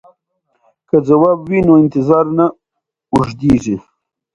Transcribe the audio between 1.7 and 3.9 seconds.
انتظار نه اوږدیږي.